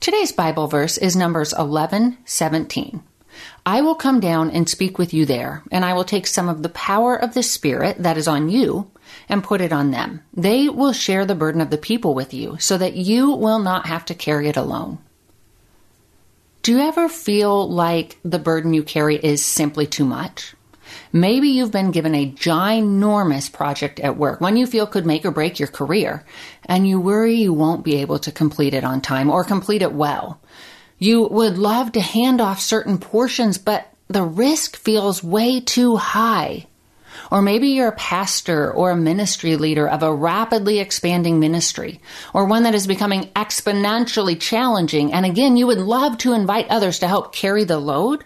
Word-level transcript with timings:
Today's 0.00 0.30
Bible 0.30 0.66
verse 0.66 0.98
is 0.98 1.16
Numbers 1.16 1.52
11 1.52 2.18
17. 2.24 3.02
I 3.64 3.80
will 3.80 3.94
come 3.94 4.20
down 4.20 4.50
and 4.50 4.68
speak 4.68 4.98
with 4.98 5.12
you 5.12 5.26
there, 5.26 5.62
and 5.72 5.84
I 5.84 5.94
will 5.94 6.04
take 6.04 6.26
some 6.26 6.48
of 6.48 6.62
the 6.62 6.68
power 6.68 7.16
of 7.16 7.34
the 7.34 7.42
Spirit 7.42 8.02
that 8.02 8.16
is 8.16 8.28
on 8.28 8.48
you 8.48 8.90
and 9.28 9.42
put 9.42 9.60
it 9.60 9.72
on 9.72 9.90
them. 9.90 10.22
They 10.34 10.68
will 10.68 10.92
share 10.92 11.24
the 11.24 11.34
burden 11.34 11.60
of 11.60 11.70
the 11.70 11.78
people 11.78 12.14
with 12.14 12.34
you, 12.34 12.56
so 12.60 12.78
that 12.78 12.94
you 12.94 13.30
will 13.32 13.58
not 13.58 13.86
have 13.86 14.04
to 14.06 14.14
carry 14.14 14.48
it 14.48 14.56
alone. 14.56 14.98
Do 16.62 16.72
you 16.72 16.80
ever 16.80 17.08
feel 17.08 17.68
like 17.68 18.18
the 18.24 18.38
burden 18.38 18.74
you 18.74 18.82
carry 18.82 19.16
is 19.16 19.44
simply 19.44 19.86
too 19.86 20.04
much? 20.04 20.55
Maybe 21.12 21.48
you've 21.48 21.70
been 21.70 21.90
given 21.90 22.14
a 22.14 22.30
ginormous 22.30 23.52
project 23.52 24.00
at 24.00 24.16
work, 24.16 24.40
one 24.40 24.56
you 24.56 24.66
feel 24.66 24.86
could 24.86 25.06
make 25.06 25.24
or 25.24 25.30
break 25.30 25.58
your 25.58 25.68
career, 25.68 26.24
and 26.64 26.86
you 26.86 27.00
worry 27.00 27.34
you 27.34 27.52
won't 27.52 27.84
be 27.84 27.96
able 27.96 28.18
to 28.20 28.32
complete 28.32 28.74
it 28.74 28.84
on 28.84 29.00
time 29.00 29.30
or 29.30 29.44
complete 29.44 29.82
it 29.82 29.92
well. 29.92 30.40
You 30.98 31.24
would 31.24 31.58
love 31.58 31.92
to 31.92 32.00
hand 32.00 32.40
off 32.40 32.60
certain 32.60 32.98
portions, 32.98 33.58
but 33.58 33.92
the 34.08 34.22
risk 34.22 34.76
feels 34.76 35.22
way 35.22 35.60
too 35.60 35.96
high. 35.96 36.66
Or 37.30 37.42
maybe 37.42 37.68
you're 37.68 37.88
a 37.88 37.96
pastor 37.96 38.70
or 38.72 38.90
a 38.90 38.96
ministry 38.96 39.56
leader 39.56 39.88
of 39.88 40.02
a 40.02 40.14
rapidly 40.14 40.78
expanding 40.78 41.40
ministry, 41.40 42.00
or 42.32 42.44
one 42.44 42.62
that 42.62 42.74
is 42.74 42.86
becoming 42.86 43.24
exponentially 43.34 44.40
challenging. 44.40 45.12
And 45.12 45.26
again, 45.26 45.56
you 45.56 45.66
would 45.66 45.78
love 45.78 46.18
to 46.18 46.34
invite 46.34 46.68
others 46.68 46.98
to 47.00 47.08
help 47.08 47.34
carry 47.34 47.64
the 47.64 47.78
load. 47.78 48.24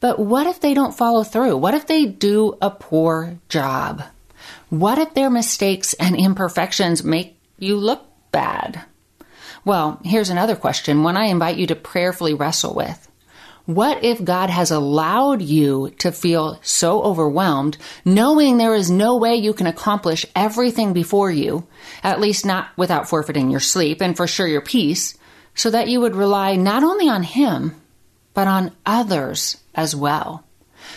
But 0.00 0.18
what 0.18 0.46
if 0.46 0.60
they 0.60 0.74
don't 0.74 0.96
follow 0.96 1.24
through? 1.24 1.56
What 1.56 1.74
if 1.74 1.86
they 1.86 2.06
do 2.06 2.56
a 2.62 2.70
poor 2.70 3.38
job? 3.48 4.02
What 4.70 4.98
if 4.98 5.14
their 5.14 5.30
mistakes 5.30 5.94
and 5.94 6.14
imperfections 6.14 7.02
make 7.02 7.38
you 7.58 7.76
look 7.76 8.04
bad? 8.30 8.84
Well, 9.64 10.00
here's 10.04 10.30
another 10.30 10.56
question, 10.56 11.02
one 11.02 11.16
I 11.16 11.26
invite 11.26 11.56
you 11.56 11.66
to 11.66 11.74
prayerfully 11.74 12.34
wrestle 12.34 12.74
with. 12.74 13.08
What 13.66 14.02
if 14.02 14.24
God 14.24 14.48
has 14.48 14.70
allowed 14.70 15.42
you 15.42 15.90
to 15.98 16.10
feel 16.10 16.58
so 16.62 17.02
overwhelmed, 17.02 17.76
knowing 18.02 18.56
there 18.56 18.74
is 18.74 18.90
no 18.90 19.18
way 19.18 19.34
you 19.36 19.52
can 19.52 19.66
accomplish 19.66 20.24
everything 20.34 20.94
before 20.94 21.30
you, 21.30 21.66
at 22.02 22.20
least 22.20 22.46
not 22.46 22.70
without 22.78 23.10
forfeiting 23.10 23.50
your 23.50 23.60
sleep 23.60 24.00
and 24.00 24.16
for 24.16 24.26
sure 24.26 24.46
your 24.46 24.62
peace, 24.62 25.18
so 25.54 25.70
that 25.70 25.88
you 25.88 26.00
would 26.00 26.16
rely 26.16 26.56
not 26.56 26.82
only 26.82 27.10
on 27.10 27.22
Him, 27.22 27.74
but 28.38 28.46
on 28.46 28.70
others 28.86 29.56
as 29.74 29.96
well, 29.96 30.44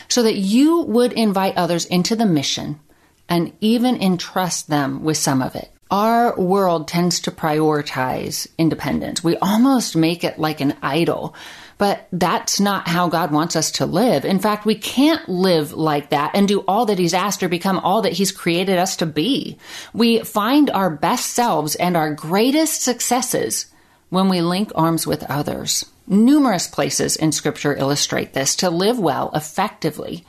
so 0.08 0.22
that 0.22 0.36
you 0.36 0.82
would 0.82 1.12
invite 1.14 1.58
others 1.58 1.86
into 1.86 2.16
the 2.16 2.24
mission 2.24 2.80
and 3.28 3.52
even 3.62 4.00
entrust 4.00 4.68
them 4.68 5.04
with 5.04 5.18
some 5.18 5.42
of 5.42 5.56
it. 5.56 5.72
Our 5.90 6.40
world 6.40 6.88
tends 6.88 7.20
to 7.22 7.32
prioritize 7.32 8.46
independence. 8.60 9.24
We 9.24 9.38
almost 9.38 9.96
make 9.96 10.24
it 10.24 10.38
like 10.38 10.62
an 10.62 10.76
idol. 10.84 11.34
But 11.80 12.08
that's 12.12 12.60
not 12.60 12.88
how 12.88 13.10
God 13.10 13.32
wants 13.32 13.56
us 13.56 13.72
to 13.72 13.88
live. 13.88 14.24
In 14.24 14.38
fact, 14.38 14.68
we 14.68 14.76
can't 14.76 15.28
live 15.28 15.74
like 15.74 16.12
that 16.12 16.36
and 16.36 16.48
do 16.48 16.60
all 16.68 16.86
that 16.86 17.00
He's 17.00 17.16
asked 17.16 17.42
or 17.42 17.50
become 17.50 17.80
all 17.80 18.04
that 18.04 18.14
He's 18.14 18.32
created 18.32 18.78
us 18.78 18.98
to 18.98 19.08
be. 19.08 19.58
We 19.94 20.20
find 20.20 20.70
our 20.70 20.92
best 20.92 21.32
selves 21.32 21.74
and 21.74 21.98
our 21.98 22.14
greatest 22.14 22.84
successes 22.84 23.66
when 24.10 24.30
we 24.30 24.42
link 24.42 24.72
arms 24.76 25.08
with 25.08 25.24
others. 25.24 25.86
Numerous 26.12 26.68
places 26.68 27.16
in 27.16 27.32
Scripture 27.32 27.74
illustrate 27.74 28.34
this. 28.34 28.58
To 28.58 28.70
live 28.70 29.00
well, 29.00 29.32
effectively, 29.34 30.26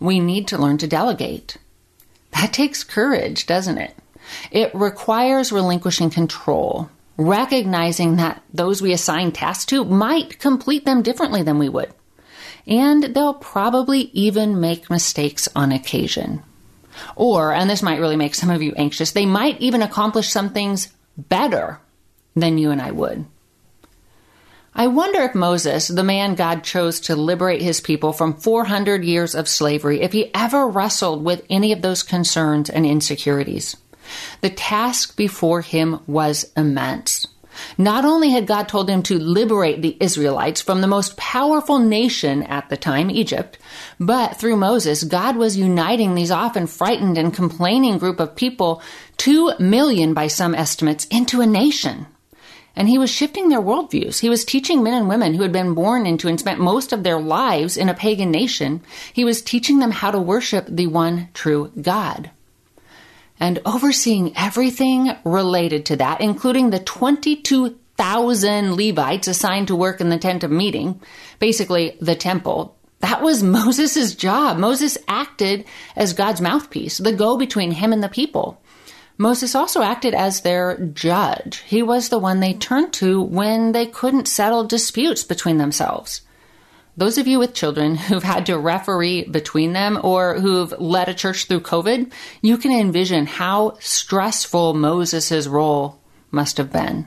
we 0.00 0.18
need 0.18 0.48
to 0.48 0.58
learn 0.58 0.76
to 0.78 0.88
delegate. 0.88 1.56
That 2.32 2.52
takes 2.52 2.82
courage, 2.82 3.46
doesn't 3.46 3.78
it? 3.78 3.94
It 4.50 4.74
requires 4.74 5.52
relinquishing 5.52 6.10
control, 6.10 6.90
recognizing 7.16 8.16
that 8.16 8.42
those 8.52 8.82
we 8.82 8.92
assign 8.92 9.30
tasks 9.30 9.66
to 9.66 9.84
might 9.84 10.40
complete 10.40 10.84
them 10.84 11.00
differently 11.00 11.44
than 11.44 11.60
we 11.60 11.68
would. 11.68 11.94
And 12.66 13.04
they'll 13.04 13.34
probably 13.34 14.10
even 14.12 14.58
make 14.58 14.90
mistakes 14.90 15.48
on 15.54 15.70
occasion. 15.70 16.42
Or, 17.14 17.52
and 17.52 17.70
this 17.70 17.84
might 17.84 18.00
really 18.00 18.16
make 18.16 18.34
some 18.34 18.50
of 18.50 18.62
you 18.62 18.72
anxious, 18.76 19.12
they 19.12 19.26
might 19.26 19.60
even 19.60 19.80
accomplish 19.80 20.28
some 20.28 20.50
things 20.50 20.92
better 21.16 21.78
than 22.34 22.58
you 22.58 22.72
and 22.72 22.82
I 22.82 22.90
would. 22.90 23.26
I 24.74 24.86
wonder 24.86 25.20
if 25.22 25.34
Moses, 25.34 25.88
the 25.88 26.04
man 26.04 26.36
God 26.36 26.62
chose 26.62 27.00
to 27.00 27.16
liberate 27.16 27.60
his 27.60 27.80
people 27.80 28.12
from 28.12 28.34
400 28.34 29.04
years 29.04 29.34
of 29.34 29.48
slavery, 29.48 30.00
if 30.00 30.12
he 30.12 30.32
ever 30.34 30.66
wrestled 30.66 31.24
with 31.24 31.44
any 31.50 31.72
of 31.72 31.82
those 31.82 32.02
concerns 32.02 32.70
and 32.70 32.86
insecurities. 32.86 33.76
The 34.40 34.50
task 34.50 35.16
before 35.16 35.60
him 35.60 36.00
was 36.06 36.50
immense. 36.56 37.26
Not 37.76 38.04
only 38.04 38.30
had 38.30 38.46
God 38.46 38.68
told 38.68 38.88
him 38.88 39.02
to 39.04 39.18
liberate 39.18 39.82
the 39.82 39.96
Israelites 40.00 40.60
from 40.60 40.80
the 40.80 40.86
most 40.86 41.16
powerful 41.16 41.78
nation 41.78 42.42
at 42.44 42.68
the 42.68 42.76
time, 42.76 43.10
Egypt, 43.10 43.58
but 43.98 44.36
through 44.36 44.56
Moses, 44.56 45.04
God 45.04 45.36
was 45.36 45.56
uniting 45.56 46.14
these 46.14 46.30
often 46.30 46.66
frightened 46.66 47.18
and 47.18 47.34
complaining 47.34 47.98
group 47.98 48.20
of 48.20 48.36
people, 48.36 48.82
two 49.16 49.52
million 49.58 50.14
by 50.14 50.28
some 50.28 50.54
estimates, 50.54 51.06
into 51.06 51.40
a 51.40 51.46
nation. 51.46 52.06
And 52.80 52.88
he 52.88 52.96
was 52.96 53.10
shifting 53.10 53.50
their 53.50 53.60
worldviews. 53.60 54.20
He 54.20 54.30
was 54.30 54.42
teaching 54.42 54.82
men 54.82 54.94
and 54.94 55.06
women 55.06 55.34
who 55.34 55.42
had 55.42 55.52
been 55.52 55.74
born 55.74 56.06
into 56.06 56.28
and 56.28 56.40
spent 56.40 56.60
most 56.60 56.94
of 56.94 57.02
their 57.02 57.20
lives 57.20 57.76
in 57.76 57.90
a 57.90 57.94
pagan 57.94 58.30
nation, 58.30 58.80
he 59.12 59.22
was 59.22 59.42
teaching 59.42 59.80
them 59.80 59.90
how 59.90 60.10
to 60.10 60.18
worship 60.18 60.64
the 60.66 60.86
one 60.86 61.28
true 61.34 61.70
God 61.78 62.30
and 63.38 63.60
overseeing 63.66 64.32
everything 64.34 65.14
related 65.24 65.84
to 65.86 65.96
that, 65.96 66.22
including 66.22 66.70
the 66.70 66.78
22,000 66.78 68.74
Levites 68.74 69.28
assigned 69.28 69.68
to 69.68 69.76
work 69.76 70.00
in 70.00 70.08
the 70.08 70.16
tent 70.16 70.42
of 70.42 70.50
meeting, 70.50 71.02
basically 71.38 71.98
the 72.00 72.14
temple. 72.14 72.78
That 73.00 73.20
was 73.20 73.42
Moses' 73.60 74.14
job. 74.14 74.56
Moses 74.56 74.96
acted 75.06 75.66
as 75.96 76.14
God's 76.14 76.40
mouthpiece, 76.40 76.96
the 76.96 77.12
go 77.12 77.36
between 77.36 77.72
him 77.72 77.92
and 77.92 78.02
the 78.02 78.08
people. 78.08 78.58
Moses 79.20 79.54
also 79.54 79.82
acted 79.82 80.14
as 80.14 80.40
their 80.40 80.78
judge. 80.78 81.58
He 81.66 81.82
was 81.82 82.08
the 82.08 82.18
one 82.18 82.40
they 82.40 82.54
turned 82.54 82.94
to 82.94 83.20
when 83.20 83.72
they 83.72 83.84
couldn't 83.84 84.26
settle 84.26 84.64
disputes 84.64 85.24
between 85.24 85.58
themselves. 85.58 86.22
those 86.96 87.18
of 87.18 87.26
you 87.26 87.38
with 87.38 87.52
children 87.52 87.96
who've 88.08 88.22
had 88.22 88.46
to 88.46 88.58
referee 88.58 89.24
between 89.24 89.74
them 89.74 90.00
or 90.02 90.40
who've 90.40 90.72
led 90.80 91.10
a 91.10 91.14
church 91.14 91.44
through 91.44 91.60
COVID, 91.60 92.10
you 92.40 92.56
can 92.56 92.72
envision 92.72 93.26
how 93.26 93.76
stressful 93.78 94.72
Moses' 94.72 95.46
role 95.46 96.00
must 96.30 96.56
have 96.56 96.72
been. 96.72 97.06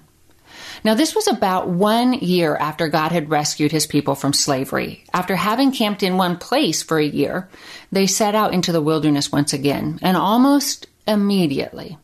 Now, 0.83 0.93
this 0.93 1.15
was 1.15 1.27
about 1.27 1.67
one 1.67 2.13
year 2.13 2.55
after 2.55 2.89
God 2.89 3.11
had 3.11 3.31
rescued 3.31 3.71
his 3.71 3.87
people 3.87 4.13
from 4.13 4.33
slavery. 4.33 5.03
After 5.13 5.35
having 5.35 5.71
camped 5.71 6.03
in 6.03 6.17
one 6.17 6.37
place 6.37 6.83
for 6.83 6.99
a 6.99 7.05
year, 7.05 7.49
they 7.91 8.05
set 8.05 8.35
out 8.35 8.53
into 8.53 8.71
the 8.71 8.81
wilderness 8.81 9.31
once 9.31 9.51
again, 9.51 9.97
and 10.03 10.15
almost 10.15 10.85
immediately, 11.07 11.97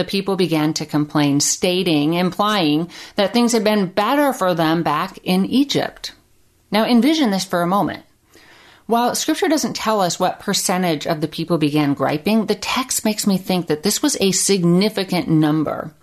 the 0.00 0.04
people 0.06 0.34
began 0.34 0.72
to 0.72 0.86
complain, 0.86 1.40
stating, 1.40 2.14
implying 2.14 2.90
that 3.16 3.34
things 3.34 3.52
had 3.52 3.62
been 3.62 3.84
better 3.84 4.32
for 4.32 4.54
them 4.54 4.82
back 4.82 5.18
in 5.24 5.44
Egypt. 5.44 6.14
Now 6.70 6.86
envision 6.86 7.30
this 7.30 7.44
for 7.44 7.60
a 7.60 7.66
moment. 7.66 8.02
While 8.86 9.14
scripture 9.14 9.46
doesn't 9.46 9.76
tell 9.76 10.00
us 10.00 10.18
what 10.18 10.40
percentage 10.40 11.06
of 11.06 11.20
the 11.20 11.28
people 11.28 11.58
began 11.58 11.92
griping, 11.92 12.46
the 12.46 12.54
text 12.54 13.04
makes 13.04 13.26
me 13.26 13.36
think 13.36 13.66
that 13.66 13.82
this 13.82 14.02
was 14.02 14.16
a 14.22 14.32
significant 14.32 15.28
number. 15.28 15.94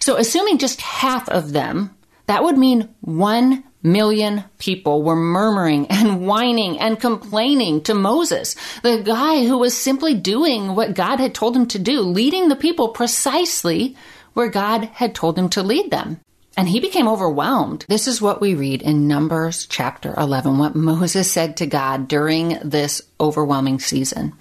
So 0.00 0.16
assuming 0.16 0.58
just 0.58 0.80
half 0.80 1.28
of 1.28 1.52
them, 1.52 1.96
that 2.26 2.42
would 2.42 2.58
mean 2.58 2.92
one 3.02 3.62
million 3.84 4.42
people 4.58 5.02
were 5.02 5.14
murmuring 5.14 5.86
and 5.90 6.26
whining 6.26 6.80
and 6.80 6.98
complaining 6.98 7.82
to 7.82 7.94
Moses, 7.94 8.56
the 8.82 9.02
guy 9.04 9.46
who 9.46 9.58
was 9.58 9.76
simply 9.76 10.14
doing 10.14 10.74
what 10.74 10.94
God 10.94 11.20
had 11.20 11.34
told 11.34 11.54
him 11.54 11.66
to 11.66 11.78
do, 11.78 12.00
leading 12.00 12.48
the 12.48 12.56
people 12.56 12.88
precisely 12.88 13.96
where 14.32 14.48
God 14.48 14.84
had 14.94 15.14
told 15.14 15.38
him 15.38 15.48
to 15.50 15.62
lead 15.62 15.90
them. 15.90 16.20
And 16.56 16.68
he 16.68 16.78
became 16.80 17.08
overwhelmed. 17.08 17.84
This 17.88 18.06
is 18.06 18.22
what 18.22 18.40
we 18.40 18.54
read 18.54 18.80
in 18.80 19.08
Numbers 19.08 19.66
chapter 19.66 20.14
11, 20.16 20.56
what 20.58 20.76
Moses 20.76 21.30
said 21.30 21.56
to 21.56 21.66
God 21.66 22.06
during 22.06 22.58
this 22.62 23.02
overwhelming 23.20 23.80
season. 23.80 24.34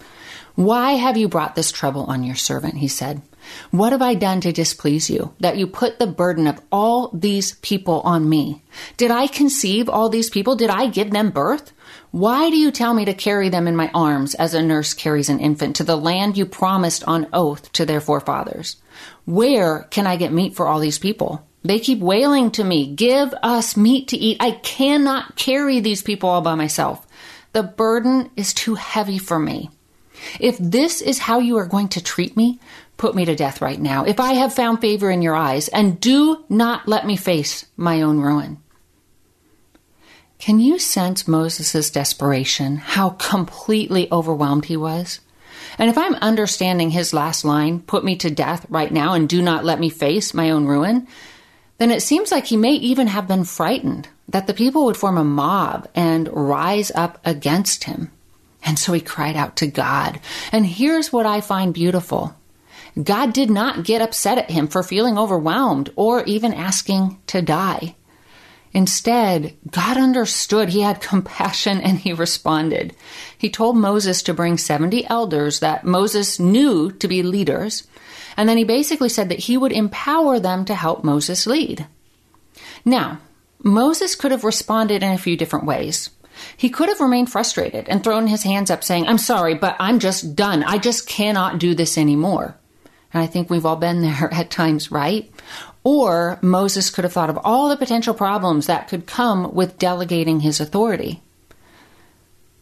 Why 0.56 0.94
have 0.94 1.18
you 1.18 1.28
brought 1.28 1.56
this 1.56 1.72
trouble 1.72 2.04
on 2.04 2.24
your 2.24 2.36
servant? 2.36 2.76
He 2.76 2.88
said. 2.88 3.22
What 3.72 3.92
have 3.92 4.02
I 4.02 4.14
done 4.14 4.40
to 4.42 4.54
displease 4.54 5.10
you, 5.10 5.34
that 5.40 5.58
you 5.58 5.68
put 5.68 6.00
the 6.00 6.08
burden 6.08 6.48
of 6.48 6.62
all 6.72 7.10
these 7.14 7.54
people 7.56 8.02
on 8.02 8.30
me? 8.30 8.64
Did 8.96 9.12
I 9.12 9.28
conceive 9.28 9.90
all 9.90 10.10
these 10.10 10.30
people? 10.30 10.56
Did 10.56 10.70
I 10.70 10.88
give 10.88 11.12
them 11.12 11.32
birth? 11.32 11.74
Why 12.12 12.50
do 12.50 12.56
you 12.56 12.72
tell 12.72 12.94
me 12.94 13.06
to 13.06 13.14
carry 13.14 13.50
them 13.50 13.68
in 13.68 13.76
my 13.76 13.90
arms 13.94 14.36
as 14.36 14.54
a 14.54 14.62
nurse 14.62 14.94
carries 14.94 15.28
an 15.28 15.40
infant 15.40 15.76
to 15.78 15.84
the 15.84 15.98
land 15.98 16.38
you 16.38 16.46
promised 16.46 17.04
on 17.06 17.28
oath 17.34 17.72
to 17.74 17.86
their 17.86 18.00
forefathers? 18.00 18.78
Where 19.26 19.88
can 19.90 20.08
I 20.08 20.16
get 20.16 20.32
meat 20.32 20.56
for 20.56 20.68
all 20.68 20.80
these 20.80 21.00
people? 21.00 21.46
They 21.64 21.80
keep 21.80 22.00
wailing 22.00 22.52
to 22.52 22.64
me, 22.64 22.94
Give 22.94 23.34
us 23.42 23.76
meat 23.76 24.10
to 24.10 24.18
eat. 24.18 24.38
I 24.40 24.52
cannot 24.52 25.36
carry 25.36 25.80
these 25.80 26.04
people 26.04 26.30
all 26.30 26.42
by 26.42 26.56
myself. 26.56 27.06
The 27.54 27.64
burden 27.64 28.30
is 28.36 28.54
too 28.54 28.76
heavy 28.76 29.18
for 29.18 29.40
me. 29.40 29.70
If 30.40 30.58
this 30.58 31.02
is 31.02 31.20
how 31.20 31.40
you 31.40 31.58
are 31.58 31.66
going 31.66 31.90
to 31.90 32.04
treat 32.04 32.38
me, 32.38 32.60
put 32.98 33.16
me 33.16 33.26
to 33.26 33.36
death 33.36 33.62
right 33.62 33.80
now. 33.80 34.06
If 34.06 34.20
I 34.20 34.34
have 34.34 34.54
found 34.54 34.82
favor 34.82 35.10
in 35.10 35.22
your 35.22 35.36
eyes, 35.36 35.68
and 35.68 36.00
do 36.00 36.44
not 36.50 36.88
let 36.88 37.06
me 37.06 37.16
face 37.16 37.66
my 37.78 38.02
own 38.02 38.20
ruin. 38.20 38.60
Can 40.40 40.60
you 40.60 40.78
sense 40.78 41.28
Moses' 41.28 41.90
desperation, 41.90 42.78
how 42.78 43.12
completely 43.12 44.12
overwhelmed 44.12 44.66
he 44.66 44.76
was? 44.76 45.22
And 45.78 45.90
if 45.90 45.98
I'm 45.98 46.16
understanding 46.16 46.90
his 46.90 47.14
last 47.14 47.46
line, 47.46 47.80
put 47.80 48.04
me 48.04 48.16
to 48.18 48.30
death 48.30 48.66
right 48.70 48.92
now 48.92 49.14
and 49.14 49.30
do 49.30 49.42
not 49.42 49.64
let 49.64 49.80
me 49.80 49.90
face 49.90 50.34
my 50.34 50.50
own 50.50 50.66
ruin, 50.66 51.08
then 51.78 51.92
it 51.92 52.02
seems 52.02 52.32
like 52.32 52.46
he 52.46 52.58
may 52.58 52.74
even 52.74 53.08
have 53.08 53.28
been 53.28 53.44
frightened 53.44 54.10
that 54.28 54.48
the 54.48 54.54
people 54.54 54.86
would 54.86 54.98
form 54.98 55.18
a 55.18 55.24
mob 55.24 55.88
and 55.96 56.30
rise 56.32 56.92
up 56.94 57.20
against 57.26 57.86
him. 57.86 58.12
And 58.66 58.80
so 58.80 58.94
he 58.94 59.02
cried 59.02 59.36
out 59.36 59.58
to 59.58 59.68
God. 59.68 60.20
And 60.52 60.66
here's 60.66 61.12
what 61.12 61.26
I 61.26 61.42
find 61.42 61.74
beautiful 61.74 62.36
God 63.02 63.34
did 63.34 63.50
not 63.50 63.84
get 63.84 64.02
upset 64.02 64.38
at 64.38 64.52
him 64.52 64.68
for 64.68 64.84
feeling 64.84 65.18
overwhelmed 65.18 65.92
or 65.96 66.24
even 66.26 66.54
asking 66.54 67.20
to 67.28 67.42
die. 67.42 67.96
Instead, 68.72 69.56
God 69.70 69.98
understood. 69.98 70.70
He 70.70 70.82
had 70.82 71.02
compassion 71.02 71.80
and 71.82 72.00
he 72.00 72.14
responded. 72.14 72.96
He 73.38 73.50
told 73.50 73.78
Moses 73.78 74.24
to 74.24 74.34
bring 74.34 74.58
70 74.58 75.06
elders 75.08 75.60
that 75.60 75.86
Moses 75.86 76.40
knew 76.40 76.92
to 76.92 77.08
be 77.08 77.22
leaders 77.22 77.88
and 78.38 78.50
then 78.50 78.58
he 78.58 78.64
basically 78.64 79.10
said 79.10 79.30
that 79.30 79.40
he 79.40 79.58
would 79.58 79.72
empower 79.72 80.40
them 80.40 80.66
to 80.66 80.76
help 80.76 81.04
Moses 81.04 81.46
lead. 81.46 81.88
Now, 82.86 83.20
Moses 83.60 84.16
could 84.16 84.32
have 84.32 84.44
responded 84.44 85.04
in 85.04 85.12
a 85.12 85.18
few 85.18 85.38
different 85.38 85.66
ways. 85.66 86.10
He 86.56 86.70
could 86.70 86.90
have 86.90 87.00
remained 87.00 87.32
frustrated 87.32 87.88
and 87.90 88.04
thrown 88.04 88.28
his 88.28 88.44
hands 88.44 88.72
up 88.72 88.84
saying, 88.84 89.08
I'm 89.08 89.18
sorry, 89.18 89.54
but 89.54 89.76
I'm 89.80 90.00
just 90.00 90.36
done. 90.36 90.64
I 90.64 90.78
just 90.78 91.08
cannot 91.08 91.60
do 91.60 91.76
this 91.76 91.98
anymore. 91.98 92.56
And 93.14 93.22
I 93.22 93.28
think 93.28 93.50
we've 93.50 93.66
all 93.66 93.76
been 93.76 94.02
there 94.04 94.30
at 94.34 94.50
times, 94.50 94.92
right? 94.92 95.32
Or 95.84 96.40
Moses 96.42 96.90
could 96.90 97.04
have 97.04 97.14
thought 97.14 97.30
of 97.30 97.40
all 97.44 97.70
the 97.70 97.78
potential 97.78 98.14
problems 98.14 98.68
that 98.68 98.88
could 98.88 99.06
come 99.06 99.54
with 99.54 99.78
delegating 99.78 100.40
his 100.40 100.60
authority. 100.60 101.22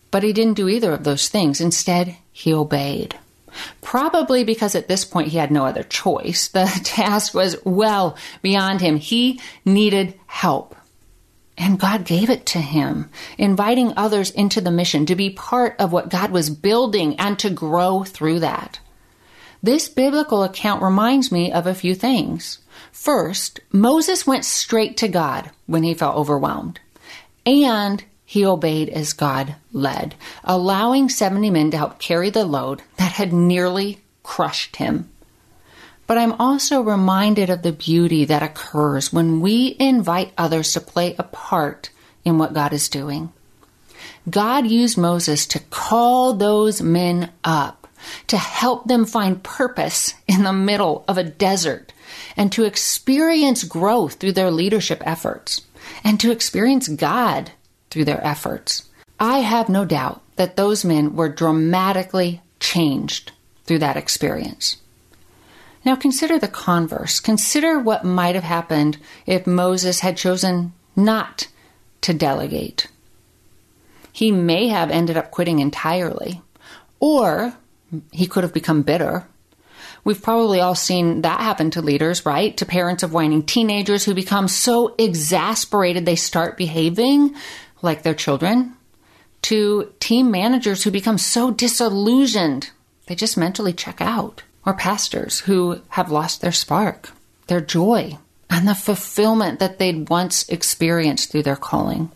But 0.10 0.24
he 0.24 0.34
didn't 0.34 0.56
do 0.56 0.68
either 0.68 0.92
of 0.92 1.04
those 1.04 1.30
things. 1.30 1.62
Instead, 1.62 2.18
he 2.32 2.54
obeyed. 2.54 3.18
Probably 3.82 4.44
because 4.44 4.76
at 4.76 4.88
this 4.88 5.06
point 5.06 5.30
he 5.30 5.38
had 5.38 5.52
no 5.52 5.66
other 5.66 5.84
choice. 5.84 6.48
The 6.54 6.66
task 6.84 7.34
was 7.34 7.64
well 7.64 8.18
beyond 8.42 8.82
him. 8.82 8.98
He 8.98 9.40
needed 9.66 10.20
help. 10.28 10.76
And 11.62 11.80
God 11.80 12.06
gave 12.06 12.32
it 12.32 12.48
to 12.48 12.60
him, 12.60 13.12
inviting 13.38 13.94
others 13.96 14.32
into 14.32 14.62
the 14.62 14.72
mission 14.72 15.06
to 15.06 15.16
be 15.16 15.30
part 15.30 15.76
of 15.78 15.94
what 15.94 16.10
God 16.10 16.32
was 16.32 16.50
building 16.50 17.16
and 17.20 17.38
to 17.38 17.52
grow 17.52 18.04
through 18.04 18.40
that. 18.40 18.80
This 19.62 19.88
biblical 19.88 20.42
account 20.42 20.82
reminds 20.82 21.32
me 21.32 21.52
of 21.52 21.68
a 21.68 21.76
few 21.76 21.94
things. 21.94 22.58
First, 22.92 23.60
Moses 23.72 24.26
went 24.26 24.44
straight 24.44 24.98
to 24.98 25.08
God 25.08 25.52
when 25.68 25.84
he 25.84 25.94
felt 25.94 26.16
overwhelmed. 26.16 26.80
And 27.46 28.04
he 28.26 28.44
obeyed 28.44 28.90
as 28.90 29.14
God 29.14 29.54
led, 29.72 30.16
allowing 30.44 31.10
70 31.10 31.52
men 31.52 31.70
to 31.70 31.78
help 31.78 32.00
carry 32.00 32.32
the 32.32 32.44
load 32.44 32.82
that 32.98 33.12
had 33.12 33.32
nearly 33.32 34.02
crushed 34.24 34.78
him. 34.78 35.12
But 36.12 36.18
I'm 36.18 36.42
also 36.42 36.82
reminded 36.82 37.50
of 37.50 37.62
the 37.62 37.72
beauty 37.72 38.26
that 38.26 38.44
occurs 38.44 39.14
when 39.14 39.40
we 39.40 39.78
invite 39.80 40.34
others 40.38 40.74
to 40.74 40.82
play 40.82 41.16
a 41.18 41.24
part 41.24 41.90
in 42.26 42.38
what 42.38 42.54
God 42.54 42.74
is 42.74 42.90
doing. 42.90 43.32
God 44.30 44.68
used 44.68 44.98
Moses 44.98 45.46
to 45.48 45.60
call 45.70 46.34
those 46.34 46.82
men 46.82 47.32
up, 47.46 47.88
to 48.28 48.36
help 48.36 48.90
them 48.90 49.06
find 49.06 49.42
purpose 49.42 50.14
in 50.28 50.44
the 50.44 50.52
middle 50.52 51.06
of 51.08 51.18
a 51.18 51.24
desert, 51.24 51.94
and 52.36 52.52
to 52.52 52.66
experience 52.66 53.64
growth 53.64 54.16
through 54.16 54.34
their 54.34 54.52
leadership 54.52 55.02
efforts, 55.06 55.62
and 56.04 56.20
to 56.20 56.32
experience 56.32 56.90
God 56.90 57.54
through 57.90 58.04
their 58.04 58.22
efforts. 58.22 58.90
I 59.18 59.38
have 59.38 59.70
no 59.70 59.86
doubt 59.86 60.22
that 60.36 60.58
those 60.58 60.84
men 60.84 61.16
were 61.16 61.30
dramatically 61.30 62.42
changed 62.60 63.32
through 63.64 63.80
that 63.80 63.96
experience. 63.96 64.76
Now 65.84 65.96
consider 65.96 66.38
the 66.38 66.48
converse. 66.48 67.20
Consider 67.20 67.80
what 67.80 68.06
might 68.06 68.36
have 68.36 68.44
happened 68.44 68.98
if 69.26 69.48
Moses 69.48 70.02
had 70.02 70.18
chosen 70.18 70.74
not 70.96 71.48
to 72.02 72.14
delegate. 72.14 72.88
He 74.12 74.32
may 74.32 74.68
have 74.68 74.92
ended 74.92 75.18
up 75.18 75.32
quitting 75.32 75.60
entirely, 75.60 76.42
or 77.00 77.56
he 78.12 78.28
could 78.28 78.44
have 78.44 78.54
become 78.54 78.84
bitter. 78.84 79.28
We've 80.04 80.22
probably 80.22 80.60
all 80.60 80.76
seen 80.76 81.22
that 81.22 81.40
happen 81.40 81.72
to 81.72 81.82
leaders, 81.82 82.26
right? 82.26 82.56
To 82.58 82.66
parents 82.66 83.04
of 83.04 83.14
whining 83.14 83.44
teenagers 83.44 84.04
who 84.04 84.14
become 84.14 84.48
so 84.48 84.96
exasperated 84.98 86.06
they 86.06 86.16
start 86.16 86.58
behaving 86.58 87.36
like 87.82 88.04
their 88.04 88.14
children, 88.14 88.76
to 89.44 89.92
team 90.00 90.30
managers 90.30 90.84
who 90.84 90.92
become 90.92 91.18
so 91.18 91.50
disillusioned 91.52 92.70
they 93.08 93.16
just 93.16 93.38
mentally 93.38 93.74
check 93.74 94.00
out, 94.00 94.44
or 94.66 94.74
pastors 94.74 95.42
who 95.42 95.82
have 95.90 96.12
lost 96.12 96.42
their 96.42 96.52
spark, 96.52 97.10
their 97.48 97.62
joy, 97.62 98.18
and 98.50 98.68
the 98.68 98.76
fulfillment 98.76 99.60
that 99.60 99.80
they'd 99.80 100.10
once 100.10 100.48
experienced 100.50 101.32
through 101.32 101.44
their 101.44 101.56
calling. 101.56 102.12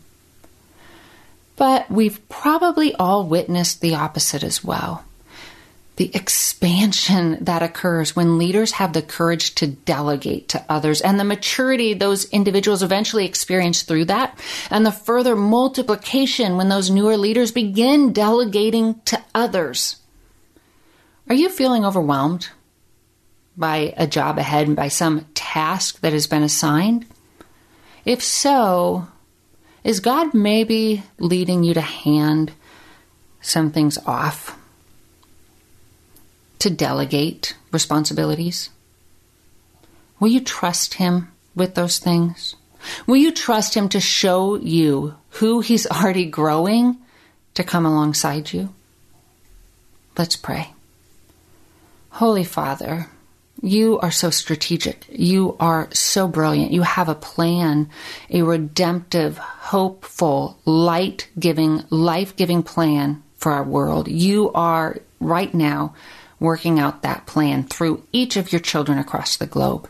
But 1.56 1.90
we've 1.90 2.26
probably 2.28 2.94
all 2.94 3.26
witnessed 3.26 3.80
the 3.80 3.94
opposite 3.94 4.42
as 4.44 4.62
well 4.62 5.04
the 5.96 6.14
expansion 6.14 7.38
that 7.44 7.62
occurs 7.62 8.14
when 8.14 8.38
leaders 8.38 8.72
have 8.72 8.92
the 8.92 9.02
courage 9.02 9.54
to 9.56 9.66
delegate 9.66 10.48
to 10.50 10.64
others 10.68 11.00
and 11.00 11.18
the 11.18 11.24
maturity 11.24 11.94
those 11.94 12.26
individuals 12.30 12.82
eventually 12.82 13.24
experience 13.24 13.82
through 13.82 14.04
that 14.04 14.38
and 14.70 14.84
the 14.84 14.92
further 14.92 15.34
multiplication 15.34 16.56
when 16.56 16.68
those 16.68 16.90
newer 16.90 17.16
leaders 17.16 17.50
begin 17.50 18.12
delegating 18.12 19.00
to 19.06 19.20
others. 19.34 19.96
Are 21.28 21.34
you 21.34 21.48
feeling 21.48 21.84
overwhelmed 21.84 22.50
by 23.56 23.94
a 23.96 24.06
job 24.06 24.38
ahead 24.38 24.68
and 24.68 24.76
by 24.76 24.88
some 24.88 25.26
task 25.34 26.00
that 26.00 26.12
has 26.12 26.26
been 26.26 26.42
assigned? 26.42 27.06
If 28.04 28.22
so, 28.22 29.08
Is 29.86 30.00
God 30.00 30.34
maybe 30.34 31.04
leading 31.20 31.62
you 31.62 31.72
to 31.74 31.80
hand 31.80 32.50
some 33.40 33.70
things 33.70 33.98
off? 34.04 34.58
To 36.58 36.70
delegate 36.70 37.56
responsibilities? 37.70 38.70
Will 40.18 40.26
you 40.26 40.40
trust 40.40 40.94
Him 40.94 41.30
with 41.54 41.76
those 41.76 42.00
things? 42.00 42.56
Will 43.06 43.16
you 43.16 43.30
trust 43.30 43.74
Him 43.74 43.88
to 43.90 44.00
show 44.00 44.56
you 44.56 45.14
who 45.38 45.60
He's 45.60 45.86
already 45.90 46.26
growing 46.26 46.98
to 47.54 47.62
come 47.62 47.86
alongside 47.86 48.52
you? 48.52 48.74
Let's 50.18 50.34
pray. 50.34 50.72
Holy 52.16 52.44
Father, 52.44 53.08
you 53.60 53.98
are 53.98 54.10
so 54.10 54.30
strategic. 54.30 55.04
You 55.10 55.54
are 55.60 55.90
so 55.92 56.26
brilliant. 56.26 56.72
You 56.72 56.80
have 56.80 57.10
a 57.10 57.14
plan, 57.14 57.90
a 58.30 58.40
redemptive, 58.40 59.36
hopeful, 59.36 60.58
light 60.64 61.28
giving, 61.38 61.84
life 61.90 62.34
giving 62.34 62.62
plan 62.62 63.22
for 63.36 63.52
our 63.52 63.64
world. 63.64 64.08
You 64.08 64.50
are 64.54 64.96
right 65.20 65.52
now 65.52 65.94
working 66.40 66.78
out 66.80 67.02
that 67.02 67.26
plan 67.26 67.64
through 67.64 68.02
each 68.12 68.38
of 68.38 68.50
your 68.50 68.62
children 68.62 68.96
across 68.96 69.36
the 69.36 69.46
globe. 69.46 69.86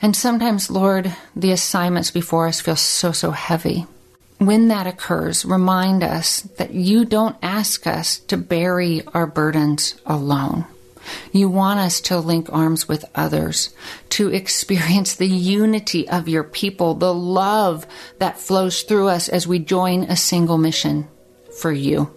And 0.00 0.16
sometimes, 0.16 0.72
Lord, 0.72 1.14
the 1.36 1.52
assignments 1.52 2.10
before 2.10 2.48
us 2.48 2.60
feel 2.60 2.74
so, 2.74 3.12
so 3.12 3.30
heavy. 3.30 3.86
When 4.38 4.66
that 4.68 4.88
occurs, 4.88 5.44
remind 5.44 6.02
us 6.02 6.40
that 6.58 6.74
you 6.74 7.04
don't 7.04 7.36
ask 7.40 7.86
us 7.86 8.18
to 8.26 8.36
bury 8.36 9.06
our 9.14 9.28
burdens 9.28 9.94
alone. 10.04 10.66
You 11.32 11.48
want 11.48 11.80
us 11.80 12.00
to 12.02 12.18
link 12.18 12.48
arms 12.52 12.88
with 12.88 13.04
others, 13.14 13.74
to 14.10 14.28
experience 14.28 15.14
the 15.14 15.26
unity 15.26 16.08
of 16.08 16.28
your 16.28 16.44
people, 16.44 16.94
the 16.94 17.14
love 17.14 17.86
that 18.18 18.38
flows 18.38 18.82
through 18.82 19.08
us 19.08 19.28
as 19.28 19.46
we 19.46 19.58
join 19.58 20.04
a 20.04 20.16
single 20.16 20.58
mission 20.58 21.08
for 21.60 21.72
you. 21.72 22.14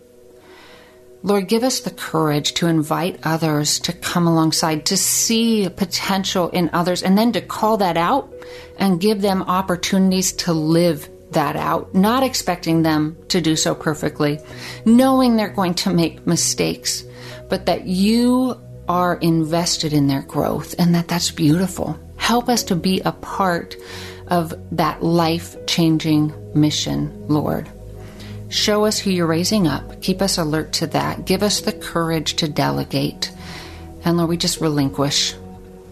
Lord, 1.24 1.48
give 1.48 1.63
us 1.63 1.80
the 1.80 1.89
courage 1.89 2.54
to 2.56 2.68
invite 2.68 3.20
others 3.24 3.80
to 3.80 3.94
come 3.94 4.27
alongside, 4.27 4.86
to 4.86 4.98
see 4.98 5.68
potential 5.70 6.50
in 6.50 6.70
others, 6.72 7.01
and 7.01 7.18
then 7.18 7.32
to 7.32 7.42
call 7.42 7.77
that 7.77 7.98
out 7.98 8.32
and 8.77 9.01
give 9.01 9.22
them 9.22 9.42
opportunities 9.42 10.34
to 10.34 10.54
live 10.54 11.10
that 11.32 11.56
out, 11.56 11.96
not 11.96 12.22
expecting 12.22 12.84
them 12.84 13.18
to 13.30 13.42
do 13.42 13.56
so 13.56 13.74
perfectly, 13.74 14.39
knowing 14.86 15.36
they're 15.36 15.50
going 15.50 15.74
to 15.74 15.89
make 15.89 16.27
mistakes, 16.27 17.04
but 17.50 17.65
that 17.65 17.88
you 17.88 18.62
are 18.88 19.15
invested 19.15 19.94
in 19.94 20.08
their 20.08 20.22
growth 20.22 20.75
and 20.77 20.94
that 20.96 21.08
that's 21.08 21.32
beautiful. 21.32 22.00
Help 22.18 22.50
us 22.50 22.63
to 22.63 22.75
be 22.75 23.01
a 23.01 23.12
part 23.12 23.75
of 24.27 24.54
that 24.72 25.04
life 25.04 25.56
changing 25.65 26.34
mission, 26.54 27.27
Lord. 27.27 27.70
Show 28.50 28.86
us 28.86 28.98
who 29.00 29.12
you're 29.12 29.27
raising 29.27 29.68
up. 29.68 30.01
Keep 30.01 30.22
us 30.22 30.38
alert 30.38 30.74
to 30.74 30.88
that. 30.88 31.25
Give 31.25 31.44
us 31.44 31.62
the 31.62 31.74
courage 31.74 32.36
to 32.36 32.48
delegate. 32.48 33.32
And 34.04 34.18
Lord, 34.18 34.30
we 34.30 34.38
just 34.38 34.62
relinquish 34.62 35.36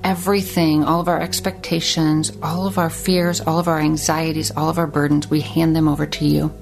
everything, 0.04 0.84
all 0.84 1.00
of 1.00 1.08
our 1.08 1.20
expectations, 1.20 2.32
all 2.42 2.68
of 2.68 2.78
our 2.78 2.90
fears, 2.90 3.42
all 3.42 3.60
of 3.60 3.68
our 3.68 3.80
anxieties, 3.80 4.52
all 4.52 4.70
of 4.70 4.78
our 4.78 4.88
burdens. 4.88 5.30
We 5.30 5.42
hand 5.42 5.76
them 5.76 5.88
over 5.88 6.06
to 6.06 6.26
you. 6.26 6.54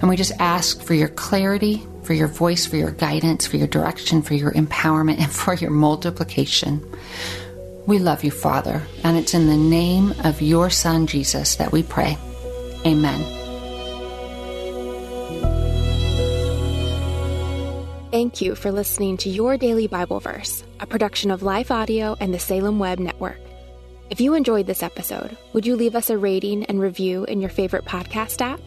And 0.00 0.08
we 0.08 0.16
just 0.16 0.32
ask 0.38 0.82
for 0.82 0.94
your 0.94 1.08
clarity, 1.08 1.86
for 2.02 2.14
your 2.14 2.28
voice, 2.28 2.66
for 2.66 2.76
your 2.76 2.90
guidance, 2.90 3.46
for 3.46 3.56
your 3.56 3.68
direction, 3.68 4.22
for 4.22 4.34
your 4.34 4.52
empowerment, 4.52 5.18
and 5.18 5.30
for 5.30 5.54
your 5.54 5.70
multiplication. 5.70 6.84
We 7.86 7.98
love 7.98 8.22
you, 8.22 8.30
Father, 8.30 8.82
and 9.02 9.16
it's 9.16 9.34
in 9.34 9.46
the 9.46 9.56
name 9.56 10.14
of 10.24 10.40
your 10.40 10.70
Son, 10.70 11.06
Jesus, 11.06 11.56
that 11.56 11.72
we 11.72 11.82
pray. 11.82 12.16
Amen. 12.86 13.42
Thank 18.12 18.42
you 18.42 18.54
for 18.54 18.70
listening 18.70 19.16
to 19.18 19.30
Your 19.30 19.56
Daily 19.56 19.86
Bible 19.86 20.20
Verse, 20.20 20.64
a 20.80 20.86
production 20.86 21.30
of 21.30 21.42
Life 21.42 21.70
Audio 21.70 22.14
and 22.20 22.32
the 22.34 22.38
Salem 22.38 22.78
Web 22.78 22.98
Network. 22.98 23.40
If 24.10 24.20
you 24.20 24.34
enjoyed 24.34 24.66
this 24.66 24.82
episode, 24.82 25.36
would 25.54 25.64
you 25.64 25.74
leave 25.74 25.96
us 25.96 26.10
a 26.10 26.18
rating 26.18 26.64
and 26.66 26.78
review 26.78 27.24
in 27.24 27.40
your 27.40 27.48
favorite 27.48 27.86
podcast 27.86 28.42
app? 28.42 28.60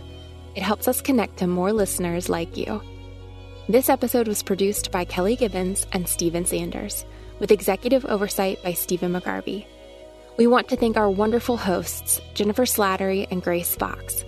It 0.56 0.63
helps 0.63 0.88
us 0.88 1.00
connect 1.00 1.38
to 1.38 1.48
more 1.48 1.72
listeners 1.72 2.27
like 2.27 2.58
you. 2.58 2.82
This 3.67 3.89
episode 3.89 4.27
was 4.27 4.43
produced 4.43 4.91
by 4.91 5.05
Kelly 5.05 5.36
Gibbons 5.36 5.88
and 5.91 6.07
Stephen 6.07 6.45
Sanders, 6.45 7.03
with 7.39 7.51
executive 7.51 8.05
oversight 8.05 8.62
by 8.62 8.74
Stephen 8.74 9.12
McGarvey. 9.12 9.65
We 10.38 10.45
want 10.45 10.69
to 10.69 10.75
thank 10.75 10.98
our 10.98 11.10
wonderful 11.10 11.57
hosts, 11.57 12.22
Jennifer 12.36 12.65
Slattery 12.65 13.25
and 13.31 13.41
Grace 13.41 13.75
Fox. 13.75 14.24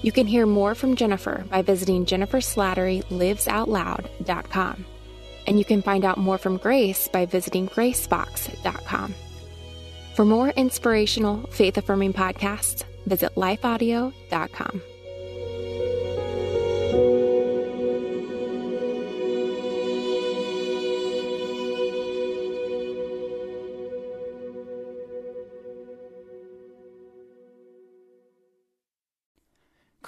You 0.00 0.12
can 0.12 0.26
hear 0.26 0.46
more 0.46 0.74
from 0.74 0.96
Jennifer 0.96 1.44
by 1.50 1.60
visiting 1.60 2.06
jenniferslatterylivesoutloud.com. 2.06 4.86
And 5.46 5.58
you 5.58 5.64
can 5.66 5.82
find 5.82 6.06
out 6.06 6.16
more 6.16 6.38
from 6.38 6.56
Grace 6.56 7.06
by 7.06 7.26
visiting 7.26 7.68
gracefox.com. 7.68 9.14
For 10.14 10.24
more 10.24 10.48
inspirational, 10.50 11.46
faith 11.48 11.76
affirming 11.76 12.14
podcasts, 12.14 12.84
visit 13.04 13.34
lifeaudio.com. 13.34 14.80